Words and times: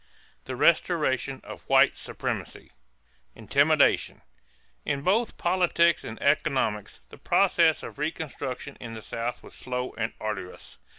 THE 0.45 0.55
RESTORATION 0.55 1.41
OF 1.43 1.61
WHITE 1.67 1.95
SUPREMACY 1.95 2.71
=Intimidation.= 3.35 4.23
In 4.83 5.03
both 5.03 5.37
politics 5.37 6.03
and 6.03 6.19
economics, 6.23 7.01
the 7.09 7.19
process 7.19 7.83
of 7.83 7.99
reconstruction 7.99 8.77
in 8.79 8.95
the 8.95 9.03
South 9.03 9.43
was 9.43 9.53
slow 9.53 9.91
and 9.99 10.13
arduous. 10.19 10.79